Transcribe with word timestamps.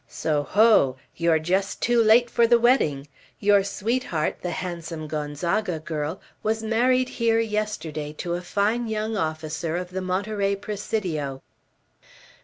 "So, 0.09 0.41
ho! 0.41 0.97
You're 1.15 1.37
just 1.37 1.79
too 1.79 2.01
late 2.01 2.27
for 2.27 2.47
the 2.47 2.57
wedding! 2.57 3.07
Your 3.39 3.63
sweetheart, 3.63 4.37
the 4.41 4.49
handsome 4.49 5.05
Gonzaga 5.05 5.77
girl, 5.77 6.19
was 6.41 6.63
married 6.63 7.07
here, 7.07 7.39
yesterday, 7.39 8.11
to 8.13 8.33
a 8.33 8.41
fine 8.41 8.87
young 8.87 9.15
officer 9.15 9.77
of 9.77 9.91
the 9.91 10.01
Monterey 10.01 10.55
Presidio!" 10.55 11.43